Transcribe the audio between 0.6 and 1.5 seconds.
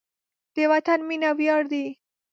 وطن مینه